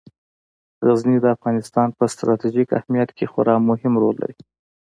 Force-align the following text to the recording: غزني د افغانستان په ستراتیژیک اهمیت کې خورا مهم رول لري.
غزني 0.85 1.17
د 1.21 1.25
افغانستان 1.35 1.87
په 1.97 2.03
ستراتیژیک 2.13 2.69
اهمیت 2.79 3.09
کې 3.17 3.25
خورا 3.31 3.55
مهم 3.69 3.93
رول 4.01 4.15
لري. 4.23 4.37